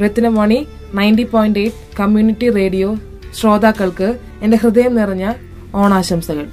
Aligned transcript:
Ratnamani 0.00 0.58
ninety 0.94 1.24
point 1.26 1.60
eight 1.62 1.80
community 1.98 2.48
radio 2.56 2.88
ശ്രോതാക്കൾക്ക് 3.32 4.08
എന്റെ 4.42 4.56
ഹൃദയം 4.62 4.94
നിറഞ്ഞ 4.98 5.24
ഓണാശംസകൾ 5.74 6.44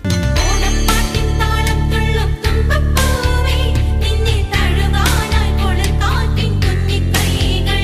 ഓണപ്പാട്ടിൻ 0.43 1.27
താളം 1.41 1.81
തുള്ളും 1.91 2.31
തുമ്പപ്പൂവേ 2.43 3.57
നിന്നെ 4.04 4.38
തഴുകാനായി 4.54 5.51
കൊളുത്താറ്റിൻ 5.62 6.51
കുഞ്ഞിക്കൈകൾ 6.63 7.79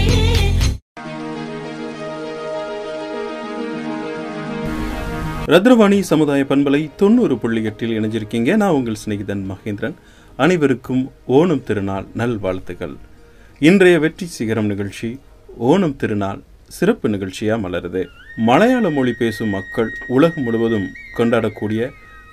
ரத்னவாணி 5.49 5.99
சமுதாய 6.07 6.43
பண்பலை 6.45 6.81
தொண்ணூறு 6.99 7.35
புள்ளி 7.37 7.61
எட்டில் 7.65 7.95
இணைஞ்சிருக்கீங்க 7.97 8.51
நான் 8.57 8.77
உங்கள் 8.77 9.01
சிநேகிதன் 9.01 9.43
மகேந்திரன் 9.51 9.97
அனைவருக்கும் 10.39 11.03
ஓணம் 11.33 11.63
திருநாள் 11.63 12.07
நல்வாழ்த்துக்கள் 12.15 12.95
இன்றைய 13.61 13.95
வெற்றி 13.99 14.25
சிகரம் 14.33 14.69
நிகழ்ச்சி 14.69 15.07
ஓணம் 15.67 15.97
திருநாள் 15.97 16.39
சிறப்பு 16.69 17.07
நிகழ்ச்சியா 17.09 17.55
மலருது 17.63 18.01
மலையாள 18.45 18.85
மொழி 18.89 19.13
பேசும் 19.13 19.49
மக்கள் 19.49 19.89
உலகம் 20.07 20.43
முழுவதும் 20.43 20.87
கொண்டாடக்கூடிய 21.17 21.81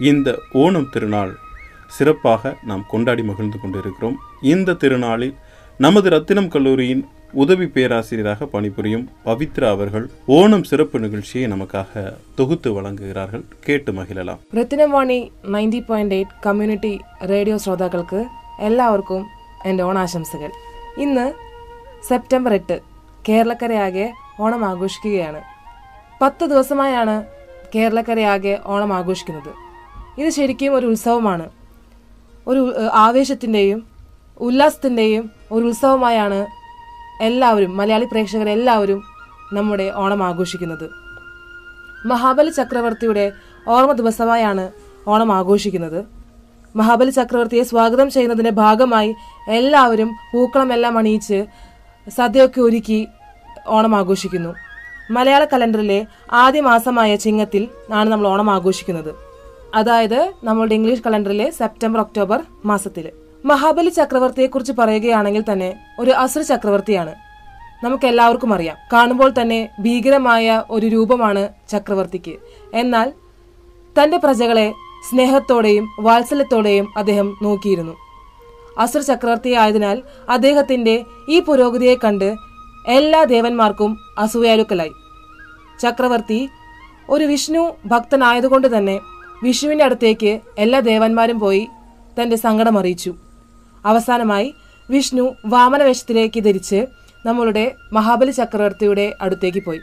இந்த 0.02 0.28
ஓணம் 0.55 0.91
திருநாள் 0.91 1.33
சிறப்பாக 1.88 2.52
நாம் 2.62 2.87
கொண்டாடி 2.88 3.23
மகிழ்ந்து 3.23 3.59
கொண்டிருக்கிறோம் 3.59 4.16
இந்த 4.45 4.74
திருநாளில் 4.74 5.34
நமது 5.80 6.09
ரத்தினம் 6.09 6.48
கல்லூரியின் 6.48 7.05
உதவி 7.34 7.66
பேராசிரியராக 7.66 8.46
பணிபுரியும் 8.46 9.06
பவித்ரா 9.24 9.69
அவர்கள் 9.69 10.05
ஓணம் 10.34 10.64
சிறப்பு 10.64 10.96
நிகழ்ச்சியை 11.01 11.46
நமக்காக 11.46 12.02
தொகுத்து 12.34 12.70
வழங்குகிறார்கள் 12.73 13.45
கேட்டு 13.60 13.92
மகிழலாம் 13.92 14.42
Ratnavani 14.55 15.19
ninety 15.46 15.80
point 15.80 16.16
eight 16.19 16.37
community 16.46 16.92
radio 17.33 17.56
ശ്രോതാക്കൾക്ക് 17.56 18.20
എല്ലാവർക്കും 18.60 19.23
എൻ്റെ 19.64 19.84
ഓണാശംസകൾ 19.84 20.51
ഇന്ന് 20.96 21.27
സെപ്റ്റംബർ 22.09 22.52
എട്ട് 22.52 22.77
കേരളക്കരയാകെ 23.30 24.11
ഓണം 24.39 24.66
ആഘോഷിക്കുകയാണ്. 24.66 25.41
പത്ത് 26.22 26.45
ദിവസമായാണ് 26.45 27.25
കേരളക്കരയാകെ 27.75 28.59
ഓണം 28.66 28.94
ആഘോഷിക്കുന്നത്. 28.94 29.52
ഇത് 30.21 30.30
ശരിക്കും 30.30 30.75
ഒരു 30.75 30.86
ഉത്സവമാണ്. 30.86 31.49
ഒരു 32.47 32.61
ആവേശത്തിന്റെയും 32.94 33.88
ഉല്ലാസത്തിന്റെയും 34.41 35.31
ഒരു 35.52 35.66
ഉത്സവമായാണ് 35.66 36.47
എല്ലാവരും 37.21 37.77
മലയാളി 37.77 38.05
പ്രേക്ഷകരെല്ലാവരും 38.05 39.03
നമ്മുടെ 39.53 39.91
ഓണം 39.95 40.23
ആഘോഷിക്കുന്നത്. 40.23 40.89
മഹാബലി 42.05 42.49
ചക്രവർത്തിയുടെ 42.49 43.31
ഓർമ്മ 43.67 43.91
ദിവസമായാണ് 43.91 44.71
ഓണം 45.08 45.31
ആഘോഷിക്കുന്നത്. 45.33 46.05
മഹാബലി 46.75 47.09
ചക്രവർത്തിയെ 47.09 47.64
സ്വാഗതം 47.64 48.09
ചെയ്യുന്നതിന്റെ 48.09 48.52
ഭാഗമായി 48.52 49.16
എല്ലാവരും 49.49 50.09
പൂക്കളമെല്ലാം 50.33 50.97
അണിയിച്ച് 50.97 51.45
സദ്യയൊക്കെ 52.17 52.61
ഒരുക്കി 52.61 53.08
ഓണം 53.70 53.95
ആഘോഷിക്കുന്നു 53.95 54.56
മലയാള 55.12 55.45
കലണ്ടറിലെ 55.45 56.06
ആദ്യ 56.31 56.62
മാസമായ 56.62 57.16
ചിങ്ങത്തിൽ 57.16 57.67
ആണ് 57.94 58.09
നമ്മൾ 58.09 58.28
ഓണം 58.28 58.50
ആഘോഷിക്കുന്നത് 58.50 59.16
അതായത് 59.76 60.34
നമ്മളുടെ 60.44 60.76
ഇംഗ്ലീഷ് 60.76 61.02
കലണ്ടറിലെ 61.06 61.50
സെപ്റ്റംബർ 61.50 62.00
ഒക്ടോബർ 62.00 62.44
മാസത്തിൽ. 62.66 63.11
മഹാബലി 63.45 63.89
ചക്രവർത്തിയെക്കുറിച്ച് 63.89 64.73
പറയുകയാണെങ്കിൽ 64.80 65.44
തന്നെ 65.52 65.80
ഒരു 66.00 66.11
അസുര 66.11 66.42
ചക്രവർത്തിയാണ്. 66.42 67.16
നമുക്ക് 67.84 68.06
എല്ലാവർക്കും 68.06 68.53
അറിയാം. 68.53 68.78
കാണുമ്പോൾ 68.94 69.34
തന്നെ 69.42 69.70
ഭീകരമായ 69.80 70.64
ഒരു 70.70 70.88
രൂപമാണ് 70.88 71.50
ചക്രവർത്തിക്ക്. 71.70 72.36
എന്നാൽ 72.73 73.14
തന്റെ 74.02 74.17
പ്രജകളെ 74.17 74.73
സ്നേഹത്തോടെയും 75.09 75.88
വാത്സല്യത്തോടെയും 76.00 76.88
അദ്ദേഹം 76.98 77.38
നോക്കിയിരുന്നു. 77.42 77.95
അസുര 78.78 79.02
ചക്രവർത്തി 79.02 79.54
ആയതിനാൽ 79.54 80.04
അദ്ദേഹത്തിന്റെ 80.30 81.04
ഈ 81.30 81.39
പുരോഗതിയെ 81.39 81.95
കണ്ട് 82.04 82.36
എല്ലാ 82.88 83.23
ദേവന്മാർക്കും 83.23 83.97
അസൂയാലുക്കലായി. 84.17 84.91
ചക്രവർത്തി 85.81 86.49
ഒരു 87.09 87.23
വിഷ്ണു 87.23 87.76
ഭക്തനായതുകൊണ്ട് 87.86 88.77
തന്നെ 88.77 88.99
വിഷ്ണുവിന്റെ 89.43 89.86
അടുത്തേക്ക് 89.86 90.39
എല്ലാ 90.58 90.80
ദേവന്മാരും 90.80 91.39
പോയി 91.39 91.67
തന്റെ 92.21 92.36
സങ്കടം 92.36 92.80
അറിയിച്ചു. 92.80 93.14
അവസാനമായി 93.86 94.54
വിഷ്ണു 94.89 95.36
വാമനവേഷത്തിലേക്ക് 95.45 96.43
ധരിച്ച് 96.43 96.87
നമ്മളുടെ 97.26 97.76
മഹാബലി 97.93 98.31
ചക്രവർത്തിയുടെ 98.31 99.14
അടുത്തേക്ക് 99.21 99.64
പോയി. 99.65 99.80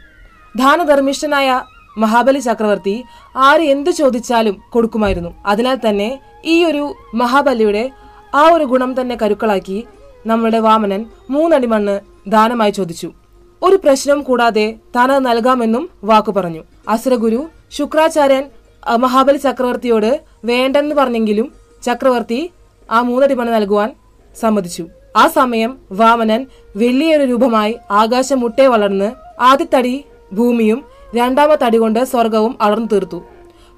ദാനധർമ്മിഷ്ഠനായ 0.57 1.63
മഹാബലി 1.99 2.39
ചക്രവർത്തി 2.39 3.05
ആര് 3.37 3.61
എന്തു 3.61 3.91
ചോദിച്ചാലും 3.91 4.63
കൊടുക്കുമായിരുന്നു. 4.73 5.35
അതിനാൽ 5.47 5.81
തന്നെ 5.89 6.21
ഈ 6.45 6.65
ഒരു 6.65 6.95
മഹാബലിയുടെ 7.15 7.91
ആ 8.35 8.43
ഒരു 8.53 8.65
ഗുണം 8.65 9.01
തന്നെ 9.01 9.17
കരുക്കളാക്കി 9.23 9.87
നമ്മളുടെ 10.27 10.59
വാമനൻ 10.59 11.05
മൂന്നടി 11.31 11.67
മണ്ണ് 11.67 12.16
ദാനമായി 12.27 12.71
ചോദിച്ചു. 12.71 13.13
ഒരു 13.63 13.77
പ്രശ്നവും 13.77 14.23
കൂടാതെ 14.23 14.75
താൻ 14.97 15.13
അത് 15.13 15.27
നൽകാമെന്നും 15.27 15.91
വാക്കു 16.05 16.33
പറഞ്ഞു. 16.33 16.63
അസുരഗുരു 16.89 17.49
ശുക്രാചാര്യൻ 17.71 18.45
മഹാബലി 18.97 19.37
ചക്രവർത്തിയോട് 19.37 20.21
വേണ്ടെന്ന് 20.45 20.95
പറഞ്ഞെങ്കിലും 20.95 21.53
ചക്രവർത്തി 21.83 22.51
ആ 22.91 23.01
മൂന്നടി 23.01 23.35
പണി 23.35 23.51
നൽകുവാൻ 23.51 23.95
സമ്മതിച്ചു. 24.41 24.87
ആ 25.17 25.27
സമയം 25.27 25.79
വാമനൻ 25.93 26.47
വലിയൊരു 26.77 27.23
രൂപമായി 27.23 27.77
ആകാശം 27.91 28.41
മുട്ടേ 28.41 28.67
വളർന്ന് 28.67 29.13
ആദ്യത്തടി 29.41 30.05
ഭൂമിയും 30.33 30.85
രണ്ടാമത്തെ 31.17 31.65
തടി 31.65 31.79
കൊണ്ട് 31.79 32.05
സ്വർഗവും 32.05 32.59
അളർന്നു 32.61 32.89
തീർത്തു. 32.93 33.23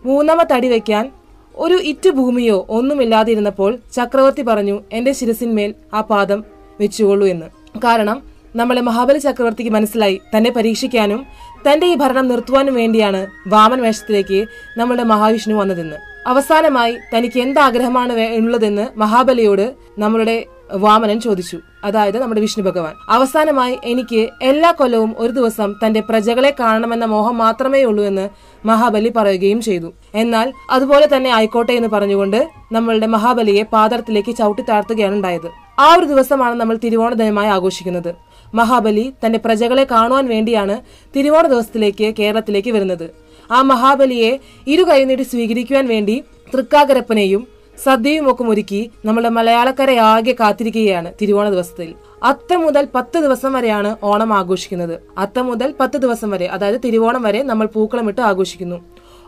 മൂന്നാമത്തെ 0.04 0.54
തടി 0.54 0.68
വയ്ക്കാൻ 0.68 1.12
ഒരു 1.56 1.74
ഇറ്റ് 1.74 2.10
ഭൂമിയോ 2.10 2.66
ഒന്നുമില്ലാതിരുന്നപ്പോൾ 2.68 3.78
ചക്രവർത്തി 3.92 4.42
പറഞ്ഞു 4.42 4.80
എന്റെ 4.92 5.12
ശിരസിന്മേൽ 5.12 5.74
ആ 5.94 6.00
പാദം 6.00 6.44
വെച്ചുകൊള്ളൂ 6.80 7.26
എന്ന്. 7.26 7.46
കാരണം 7.84 8.22
നമ്മളെ 8.56 8.80
മഹാബലി 8.80 9.18
ചക്രവർത്തിക്ക് 9.18 9.70
മനസ്സിലായി 9.70 10.20
തന്നെ 10.36 10.50
പരീക്ഷിക്കാനും 10.50 11.26
തന്റെ 11.70 11.86
ഈ 11.86 11.94
ഭരണം 11.94 12.28
നിർത്തുവാനും 12.28 12.74
വേണ്ടിയാണ് 12.74 13.26
വാമൻ 13.46 13.82
വേഷത്തിലേക്ക് 13.82 14.46
നമ്മളുടെ 14.78 15.02
മഹാവിഷ്ണു 15.02 15.54
വന്നതെന്ന്. 15.54 15.96
അവസാനമായി 16.26 16.96
തനിക്ക് 17.16 17.40
എന്ത് 17.40 17.60
ആഗ്രഹമാണ് 17.60 18.12
ഉള്ളതെന്ന് 18.12 18.98
മഹാബലിയോട് 18.98 19.74
നമ്മളുടെ 19.98 20.44
വാമനൻ 20.72 21.20
ചോദിച്ചു. 21.20 21.58
അതായത് 21.84 22.18
നമ്മുടെ 22.18 22.40
വിഷ്ണു 22.40 22.64
ഭഗവാൻ. 22.64 22.94
അവസാനമായി 23.08 23.78
എനിക്ക് 23.84 24.28
എല്ലാ 24.42 24.70
കൊല്ലവും 24.70 25.14
ഒരു 25.18 25.32
ദിവസം 25.32 25.74
തന്റെ 25.86 26.00
പ്രജകളെ 26.00 26.54
കാണണമെന്ന 26.60 27.04
മോഹം 27.04 27.38
മാത്രമേ 27.38 27.84
ഉള്ളൂ 27.84 28.04
എന്ന് 28.04 28.28
മഹാബലി 28.66 29.12
പറയുകയും 29.16 29.60
ചെയ്തു. 29.60 29.92
എന്നാൽ 30.14 30.52
അതുപോലെ 30.70 31.08
തന്നെ 31.16 31.30
ആയിക്കോട്ടെ 31.30 31.72
എന്ന് 31.72 31.88
പറഞ്ഞുകൊണ്ട് 31.88 32.48
നമ്മളുടെ 32.72 33.06
മഹാബലിയെ 33.06 33.62
പാദത്തിലേക്ക് 33.62 34.36
ചവിട്ടി 34.36 34.62
താഴ്ത്തുകയാണ് 34.62 35.14
ഉണ്ടായത്. 35.14 35.50
ആ 35.80 35.94
ഒരു 35.94 36.04
ദിവസമാണ് 36.04 36.54
നമ്മൾ 36.54 36.76
തിരുവോണ 36.76 37.14
ദിനമായി 37.14 37.48
ആഘോഷിക്കുന്നത്. 37.48 38.27
മഹാബലി 38.54 39.12
തന്റെ 39.26 39.38
പ്രജകളെ 39.38 39.86
കാണുവാൻ 39.90 40.26
വേണ്ടിയാണ് 40.28 40.80
തിരുവോണ 41.16 41.46
ദിവസത്തിലേക്ക് 41.46 42.14
കേരളത്തിലേക്ക് 42.18 42.70
വരുന്നത്. 42.70 43.10
ആ 43.52 43.62
മഹാബലിയെ 43.62 44.38
ഇരു 44.66 44.82
കൈനീട്ടി 44.82 45.22
സ്വീകരിക്കുവാൻ 45.22 45.86
വേണ്ടി 45.88 46.24
തൃക്കാക്കരപ്പനെയും 46.54 47.48
സദ്യയും 47.84 48.30
ഒക്കെ 48.30 48.44
ഒരുക്കി 48.44 48.90
നമ്മുടെ 49.04 49.28
മലയാളക്കരയാകെ 49.28 50.36
കാത്തിരിക്കുകയാണ് 50.40 51.12
തിരുവോണ 51.20 51.50
ദിവസത്തിൽ. 51.50 51.94
അത്ത 52.22 52.54
മുതൽ 52.54 52.88
പത്ത് 52.94 53.18
ദിവസം 53.18 53.52
വരെയാണ് 53.52 53.96
ഓണം 54.02 54.32
ആഘോഷിക്കുന്നത്. 54.32 54.98
അത്ത 55.18 55.38
മുതൽ 55.38 55.74
പത്ത് 55.80 55.96
ദിവസം 55.96 56.30
വരെ 56.30 56.46
അതായത് 56.46 56.80
തിരുവോണം 56.84 57.22
വരെ 57.22 57.42
നമ്മൾ 57.42 57.66
പൂക്കളമിട്ട് 57.66 58.20
ആഘോഷിക്കുന്നു. 58.20 58.76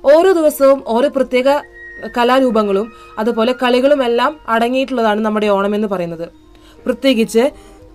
ഓരോ 0.05 0.33
ദിവസവും 0.33 0.83
ഓരോ 0.87 1.09
പ്രത്യേക 1.09 1.49
കലാരൂപങ്ങളും 2.17 2.93
അതുപോലെ 3.19 3.55
കളികളും 3.63 4.05
എല്ലാം 4.05 4.37
അടങ്ങിയിട്ടുള്ളതാണ് 4.49 5.21
നമ്മുടെ 5.21 5.47
ഓണം 5.47 5.75
എന്ന് 5.75 5.89
പറയുന്നത്. 5.89 6.29
പ്രത്യേകിച്ച് 6.87 7.51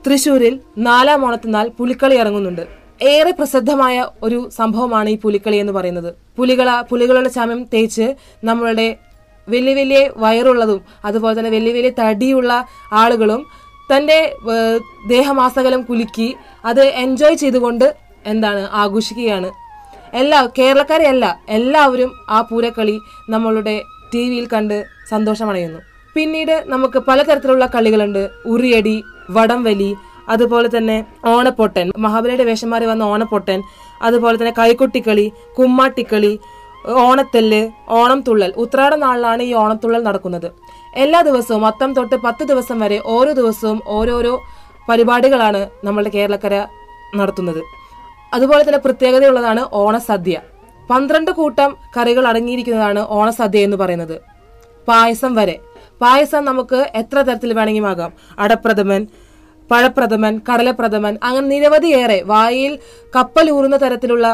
തൃശൂരിൽ 0.05 0.53
നാലാം 0.77 1.25
ഓണത്തിനാൾ 1.25 1.65
പുലിക്കളി 1.77 2.15
ഇറങ്ങുന്നുണ്ട്. 2.15 2.63
ഏറെ 3.01 3.31
പ്രസിദ്ധമായ 3.31 4.05
ഒരു 4.23 4.49
സംഭവമാണ് 4.57 5.09
ഈ 5.09 5.17
പുലിക്കളി 5.23 5.57
എന്ന് 5.63 5.73
പറയുന്നത്. 5.73 6.09
പുലികള 6.37 6.69
പുലികളുടെ 6.89 7.29
ചമയം 7.29 7.61
തേച്ച് 7.73 8.15
നമ്മളുടെ 8.43 8.87
വലിയ 9.49 9.73
വലിയ 9.73 9.99
വയറുള്ളതും 10.17 10.79
അതുപോലെ 11.05 11.33
തന്നെ 11.39 11.51
വലിയ 11.51 11.73
വലിയ 11.73 11.91
തടിയുള്ള 11.99 12.51
ആളുകളും 13.01 13.41
തന്റെ 13.91 14.19
ദേഹമാസകലം 15.07 15.81
കുലുക്കി 15.81 16.29
അത് 16.65 16.83
എൻജോയ് 17.03 17.35
ചെയ്തുകൊണ്ട് 17.35 17.87
എന്താണ് 18.25 18.61
ആഘോഷിക്കുകയാണ്. 18.83 19.49
എല്ലാ 20.13 20.39
കേരളക്കാരെ 20.57 21.07
അല്ല 21.13 21.25
എല്ലാവരും 21.49 22.11
ആ 22.29 22.41
പൂരക്കളി 22.41 22.97
നമ്മളുടെ 23.29 23.75
ടി 24.13 24.23
വിയിൽ 24.29 24.47
കണ്ട് 24.47 24.77
സന്തോഷമടയുന്നു 25.09 25.79
പിന്നീട് 26.15 26.55
നമുക്ക് 26.67 26.99
പലതരത്തിലുള്ള 26.99 27.65
കളികളുണ്ട്. 27.75 28.29
ഉറിയടി 28.45 29.03
വടംവലി 29.31 29.95
അതുപോലെ 30.29 30.77
തന്നെ 30.77 31.05
ഓണപ്പൊട്ടൻ. 31.25 31.91
മഹാബലിയുടെ 31.97 32.43
വേഷം 32.43 32.69
മാറി 32.69 32.85
വന്ന 32.85 33.03
ഓണപ്പൊട്ടൻ. 33.03 33.63
അതുപോലെ 34.01 34.37
തന്നെ 34.37 34.53
കൈക്കുട്ടിക്കളി 34.57 35.31
കുമ്മാട്ടിക്കളി 35.59 36.39
ഓണത്തെല്ല് 36.87 37.71
ഓണം 37.89 38.21
തുള്ളൽ 38.21 38.53
ഉത്രാട 38.57 38.95
നാളിലാണ് 38.95 39.43
ഈ 39.43 39.53
ഓണത്തുള്ളൽ 39.53 40.03
നടക്കുന്നത്. 40.03 40.51
എല്ലാ 40.95 41.21
ദിവസവും 41.21 41.65
അത്തം 41.65 41.93
തൊട്ട് 41.93 42.15
പത്ത് 42.15 42.43
ദിവസം 42.43 42.79
വരെ 42.79 43.01
ഓരോ 43.05 43.31
ദിവസവും 43.31 43.81
ഓരോരോ 43.87 44.41
പരിപാടികളാണ് 44.89 45.69
നമ്മളുടെ 45.83 46.09
കേരളക്കര 46.09 46.67
നടത്തുന്നത്. 47.15 47.61
അതുപോലെ 48.33 48.63
തന്നെ 48.63 48.77
പ്രത്യേകതയുള്ളതാണ് 48.77 49.65
ഓണസദ്യ. 49.73 50.39
പന്ത്രണ്ട് 50.89 51.31
കൂട്ടം 51.31 51.75
കറികൾ 51.97 52.27
അടങ്ങിയിരിക്കുന്നതാണ് 52.27 53.05
ഓണസദ്യ 53.09 53.59
എന്ന് 53.59 53.77
പറയുന്നത്. 53.77 54.21
പായസം 54.87 55.35
വരെ. 55.35 55.59
പായസം 56.01 56.45
നമുക്ക് 56.45 56.87
എത്ര 56.95 57.21
തരത്തിൽ 57.21 57.53
വേണമെങ്കിലും 57.53 57.87
ആകാം. 57.87 58.13
അടപ്രഥമൻ 58.39 59.07
പഴപ്രഥമൻ 59.71 60.33
കടലപ്രഥമൻ 60.47 61.13
അങ്ങനെ 61.27 61.47
നിരവധിയേറെ 61.53 62.19
വായിൽ 62.31 62.73
കപ്പലൂറുന്ന 63.15 63.77
തരത്തിലുള്ള 63.83 64.27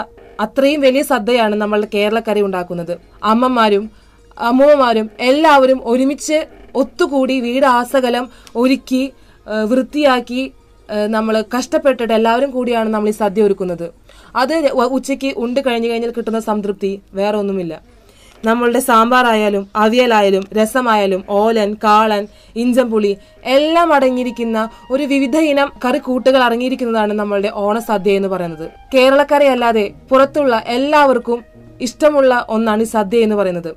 അത്രയും 0.46 0.80
വലിയ 0.86 1.04
സദ്യയാണ് 1.12 1.56
നമ്മൾ 1.64 1.80
കേരളക്കറി 1.96 2.42
ഉണ്ടാക്കുന്നത്. 2.48 2.94
അമ്മമാരും 3.32 3.84
അമ്മൂമ്മമാരും 4.50 5.08
എല്ലാവരും 5.30 5.80
ഒരുമിച്ച് 5.92 6.38
ഒത്തുകൂടി 6.82 7.36
വീട് 7.46 7.68
ആസകലം 7.78 8.26
ഒരുക്കി 8.62 9.04
വൃത്തിയാക്കി 9.72 10.44
നമ്മൾ 11.16 11.36
കഷ്ടപ്പെട്ടിട്ട് 11.56 12.14
എല്ലാവരും 12.20 12.50
കൂടിയാണ് 12.56 12.90
നമ്മൾ 12.94 13.10
ഈ 13.12 13.16
സദ്യ 13.24 13.46
ഒരുക്കുന്നത്. 13.48 13.88
അത് 14.42 14.54
ഉച്ചയ്ക്ക് 14.98 15.30
ഉണ്ട് 15.44 15.60
കഴിഞ്ഞു 15.68 15.90
കഴിഞ്ഞാൽ 15.92 16.14
കിട്ടുന്ന 16.18 16.40
സംതൃപ്തി 16.50 16.92
വേറെ 17.20 17.36
ഒന്നുമില്ല 17.42 17.74
നമ്മളുടെ 18.46 18.80
സാമ്പാറായാലും 18.80 19.68
അവിയലായാലും 19.76 20.44
രസമായാലും 20.54 21.24
ഓലൻ 21.30 21.74
കാളൻ 21.84 22.28
ഇഞ്ചംപുളി 22.56 23.18
എല്ലാം 23.46 23.94
അടങ്ങിയിരിക്കുന്ന 23.94 24.70
ഒരു 24.92 25.04
വിവിധ 25.04 25.38
ഇനം 25.38 25.72
കറിക്കൂട്ടുകൾ 25.86 26.44
അടങ്ങിയിരിക്കുന്നതാണ് 26.44 27.14
നമ്മളുടെ 27.14 27.52
ഓണസദ്യ 27.56 28.12
എന്ന് 28.12 28.28
പറയുന്നത്. 28.28 28.70
കേരളക്കരയല്ലാതെ 28.94 29.92
പുറത്തുള്ള 30.10 30.64
എല്ലാവർക്കും 30.68 31.44
ഇഷ്ടമുള്ള 31.82 32.46
ഒന്നാണ് 32.50 32.82
ഈ 32.82 32.86
സദ്യ 32.86 33.20
എന്ന് 33.20 33.36
പറയുന്നത്. 33.36 33.76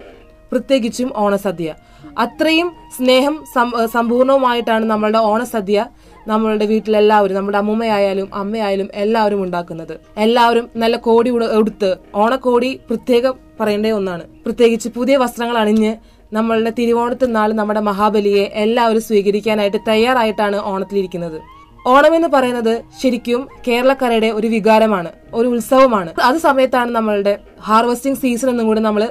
പ്രത്യേകിച്ചും 0.53 1.13
ഓണസദ്യ. 1.17 1.75
അത്രയും 2.19 2.73
സ്നേഹം 2.97 3.45
സമ്പൂർണവുമായിട്ടാണ് 3.93 4.85
നമ്മളുടെ 4.85 5.19
ഓണസദ്യ 5.19 5.87
നമ്മളുടെ 6.29 6.65
വീട്ടിലെല്ലാവരും 6.65 7.37
നമ്മുടെ 7.37 7.59
അമ്മൂമ്മയായാലും 7.59 8.35
അമ്മയായാലും 8.35 8.89
എല്ലാവരും 8.95 9.43
ഉണ്ടാക്കുന്നത്. 9.43 10.01
എല്ലാവരും 10.17 10.69
നല്ല 10.77 10.97
കോടി 10.97 11.31
ഉടുത്ത് 11.31 11.97
ഓണക്കോടി 12.15 12.81
പ്രത്യേകം 12.89 13.44
പറയേണ്ട 13.61 13.87
ഒന്നാണ്. 13.87 14.25
പ്രത്യേകിച്ച് 14.45 14.89
പുതിയ 14.89 15.17
വസ്ത്രങ്ങൾ 15.17 15.59
അണിഞ്ഞ് 15.59 15.93
നമ്മളുടെ 16.35 16.73
തിരുവോണത്തിൽ 16.79 17.29
നാൾ 17.33 17.53
നമ്മുടെ 17.53 17.81
മഹാബലിയെ 17.81 18.45
എല്ലാവരും 18.55 19.01
സ്വീകരിക്കാനായിട്ട് 19.01 19.81
തയ്യാറായിട്ടാണ് 19.89 20.57
ഓണത്തിലിരിക്കുന്നത്. 20.71 21.39
ഓണം 21.87 22.15
എന്ന് 22.15 22.29
പറയുന്നത് 22.29 22.83
ശരിക്കും 23.03 23.49
കേരളക്കരയുടെ 23.69 24.31
ഒരു 24.31 24.47
വികാരമാണ് 24.47 25.11
ഒരു 25.35 25.49
ഉത്സവമാണ്. 25.49 26.11
അത് 26.23 26.39
സമയത്താണ് 26.39 26.91
നമ്മളുടെ 26.91 27.39
ഹാർവസ്റ്റിംഗ് 27.61 28.19
സീസൺ 28.19 28.51
എന്നും 28.51 28.67
കൂടി 28.67 28.81
നമ്മൾ 28.81 29.03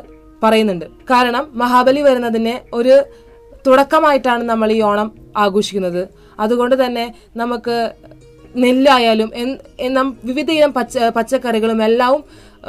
പറയുന്നുണ്ട്. 0.43 0.85
കാരണം 0.85 1.51
മഹാബലി 1.53 2.01
വരുന്നതിന് 2.01 2.75
ഒരു 2.75 2.95
തുടക്കമായിട്ടാണ് 3.67 4.43
നമ്മൾ 4.43 4.71
ഈ 4.71 4.81
ഓണം 4.81 5.11
ആഘോഷിക്കുന്നത്. 5.37 6.07
അതുകൊണ്ട് 6.39 6.85
തന്നെ 6.85 7.13
നമുക്ക് 7.35 7.91
നെല്ലായാലും 8.55 9.29
വിവിധ 10.23 10.65
പച്ച 10.75 10.97
പച്ചക്കറികളും 10.97 11.83
എല്ലാം 11.83 12.23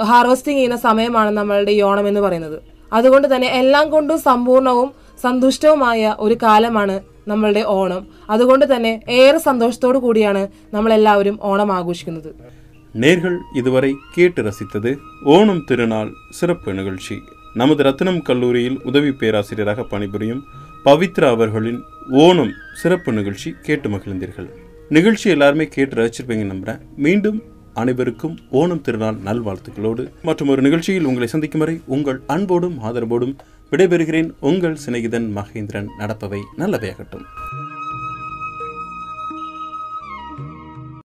ഹാർവസ്റ്റിംഗ് 0.09 0.57
ചെയ്യുന്ന 0.57 0.77
സമയമാണ് 0.79 1.31
നമ്മളുടെ 1.31 1.71
ഈ 1.71 1.79
ഓണം 1.81 2.07
എന്ന് 2.07 2.21
പറയുന്നത് 2.21 2.57
അതുകൊണ്ട് 2.91 3.27
തന്നെ 3.27 3.47
എല്ലാം 3.53 3.85
കൊണ്ടും 3.89 4.19
സമ്പൂർണവും 4.19 4.89
സന്തുഷ്ടവുമായ 5.23 6.11
ഒരു 6.19 6.35
കാലമാണ് 6.43 6.95
നമ്മളുടെ 7.27 7.63
ഓണം 7.71 8.01
അതുകൊണ്ട് 8.29 8.65
തന്നെ 8.65 8.93
ഏറെ 9.17 9.39
സന്തോഷത്തോടു 9.39 9.99
കൂടിയാണ് 9.99 10.43
നമ്മളെല്ലാവരും 10.73 11.35
ഓണം 11.43 11.71
ആഘോഷിക്കുന്നത് 11.71 12.29
நேர்கள் 12.95 13.35
இதுவரை 13.55 13.91
கேட்டு 14.15 14.41
ரசித்தது 14.41 14.91
ஓணம் 15.27 15.61
திருநாள் 15.65 16.09
சிறப்பு 16.31 16.69
நிகழ்ச்சி 16.73 17.17
நமது 17.55 17.83
ரத்தினம் 17.83 18.21
கல்லூரியில் 18.21 18.79
உதவி 18.85 19.11
பேராசிரியராக 19.19 19.85
பணிபுரியும் 19.91 20.41
பவித்ரா 20.85 21.29
அவர்களின் 21.29 21.79
ஓணம் 22.19 22.51
சிறப்பு 22.81 23.11
நிகழ்ச்சி 23.11 23.49
கேட்டு 23.63 23.87
மகிழ்ந்தீர்கள் 23.89 24.49
நிகழ்ச்சி 24.91 25.27
எல்லாருமே 25.29 25.65
கேட்டு 25.67 25.95
ரசிச்சிருப்பீங்க 25.95 26.45
நம்புறேன் 26.45 26.81
மீண்டும் 26.97 27.39
அனைவருக்கும் 27.74 28.38
ஓணம் 28.50 28.80
திருநாள் 28.80 29.16
நல்வாழ்த்துக்களோடு 29.24 30.10
மற்றும் 30.22 30.48
ஒரு 30.48 30.62
நிகழ்ச்சியில் 30.62 31.04
உங்களை 31.04 31.26
சந்திக்கும் 31.26 31.60
வரை 31.60 31.80
உங்கள் 31.86 32.20
அன்போடும் 32.26 32.78
ஆதரவோடும் 32.82 33.36
விடைபெறுகிறேன். 33.70 34.30
உங்கள் 34.40 34.78
சிநேகிதன் 34.86 35.28
மகேந்திரன். 35.36 35.86
நடப்பவை 35.98 36.40
நல்லவையாகட்டும். 36.58 37.24